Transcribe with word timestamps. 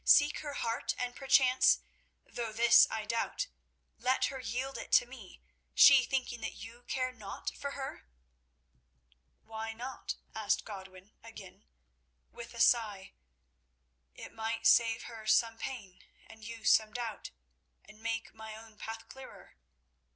"Seek 0.03 0.39
her 0.39 0.53
heart, 0.53 0.95
and 0.97 1.15
perchance—though 1.15 2.53
this 2.53 2.87
I 2.89 3.05
doubt—let 3.05 4.25
her 4.25 4.39
yield 4.39 4.79
it 4.79 4.91
to 4.93 5.05
me, 5.05 5.43
she 5.75 6.03
thinking 6.05 6.41
that 6.41 6.55
you 6.55 6.81
care 6.87 7.11
naught 7.11 7.51
for 7.55 7.73
her?" 7.73 8.07
"Why 9.43 9.73
not?" 9.73 10.15
asked 10.33 10.65
Godwin 10.65 11.13
again, 11.23 11.65
with 12.31 12.55
a 12.55 12.59
sigh; 12.59 13.13
"it 14.15 14.33
might 14.33 14.65
save 14.65 15.03
her 15.03 15.27
some 15.27 15.59
pain 15.59 16.01
and 16.25 16.43
you 16.43 16.63
some 16.65 16.93
doubt, 16.93 17.29
and 17.85 18.01
make 18.01 18.33
my 18.33 18.55
own 18.55 18.79
path 18.79 19.07
clearer. 19.07 19.55